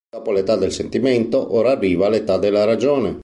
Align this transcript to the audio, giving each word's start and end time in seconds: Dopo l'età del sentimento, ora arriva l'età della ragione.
Dopo 0.09 0.31
l'età 0.31 0.55
del 0.55 0.71
sentimento, 0.71 1.53
ora 1.53 1.69
arriva 1.69 2.09
l'età 2.09 2.39
della 2.39 2.63
ragione. 2.63 3.19